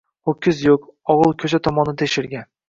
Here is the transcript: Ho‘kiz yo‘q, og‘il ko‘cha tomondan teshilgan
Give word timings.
Ho‘kiz 0.29 0.63
yo‘q, 0.67 0.79
og‘il 1.17 1.35
ko‘cha 1.45 1.61
tomondan 1.69 2.01
teshilgan 2.05 2.51